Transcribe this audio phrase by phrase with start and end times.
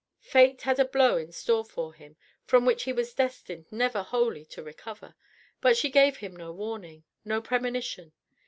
[0.23, 4.43] Fate had a blow in store for him, from which he was destined never wholly
[4.45, 5.13] to recover,
[5.61, 8.11] but she gave him no warning, no premonition.